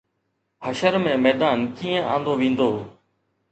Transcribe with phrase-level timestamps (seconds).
[0.65, 2.69] حشر ۾ ميدان ڪيئن آندو ويندو؟